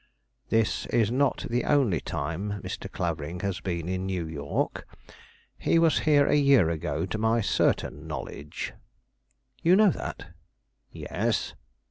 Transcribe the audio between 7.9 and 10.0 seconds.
knowledge." "You know